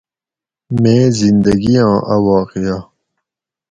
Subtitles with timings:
[0.81, 2.77] میں زندگیاں اۤ واقعہ